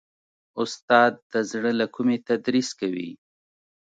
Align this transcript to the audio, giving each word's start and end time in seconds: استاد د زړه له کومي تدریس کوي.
استاد 0.61 1.13
د 1.31 1.33
زړه 1.51 1.71
له 1.79 1.85
کومي 1.95 2.17
تدریس 2.27 2.69
کوي. 2.79 3.09